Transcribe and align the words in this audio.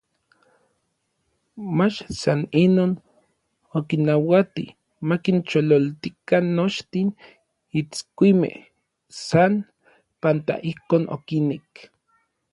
mach 1.77 1.97
san 2.21 2.39
inon, 2.63 2.91
okinnauati 3.77 4.65
makinchololtikan 5.07 6.45
nochtin 6.57 7.07
itskuimej 7.79 8.57
san 9.27 9.53
panpa 10.21 10.55
ijkon 10.71 11.03
okinek. 11.15 11.69